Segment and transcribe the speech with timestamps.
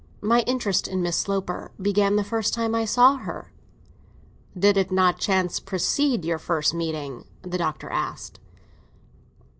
[0.23, 3.51] My interest in Miss Sloper began the first time I saw her."
[4.57, 8.39] "Did it not by chance precede your first meeting?" the Doctor asked.